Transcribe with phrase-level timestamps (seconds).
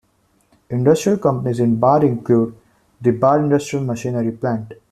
[0.71, 2.57] Industrial companies in Bar include
[2.99, 4.73] the Bar Industrial Machinery Plant.